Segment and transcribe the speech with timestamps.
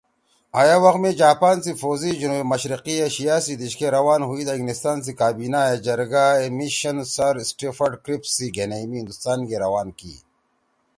[0.57, 4.43] آں اے وَخ می جاپان سی پھوزی )فوجی( جنوب مشرقی ایشیاء سی دیِشکے روان ہُوئی
[4.47, 6.25] دا انگلستانی کابینا اے جرگہ
[6.57, 10.13] )مِشن( سر سٹیفورڈ کرِپس (Sir Stafford Cripps) سی گھینیئی می ہندوستان گے روان کی